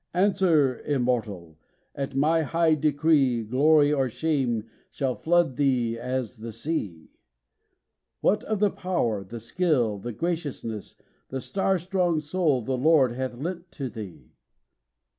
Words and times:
'Answer, 0.15 0.79
Immortal! 0.79 1.59
at 1.93 2.15
my 2.15 2.41
high 2.41 2.73
decree 2.73 3.43
Glory 3.43 3.93
or 3.93 4.09
shame 4.09 4.67
shall 4.89 5.13
flood 5.13 5.57
thee 5.57 5.95
as 5.99 6.37
the 6.37 6.51
sea: 6.51 7.11
What 8.21 8.43
of 8.45 8.57
the 8.57 8.71
power, 8.71 9.23
the 9.23 9.39
skill, 9.39 9.99
the 9.99 10.11
graciousness, 10.11 10.97
The 11.29 11.39
star 11.39 11.77
strong 11.77 12.19
soul 12.19 12.61
the 12.63 12.77
Lord 12.79 13.11
hath 13.11 13.35
lent 13.35 13.71
to 13.73 13.89
thee? 13.91 14.31